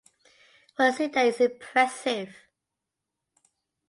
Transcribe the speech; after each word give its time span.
What 0.77 0.85
is 0.89 0.95
seen 0.97 1.11
there 1.11 1.27
is 1.27 1.39
impressive. 1.39 2.35